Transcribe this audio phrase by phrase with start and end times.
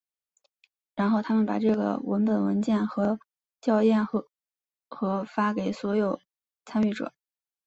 [0.95, 3.19] 然后他们把这个文本文件和
[3.61, 4.03] 校验
[4.89, 6.19] 和发给所有
[6.65, 7.13] 参与者。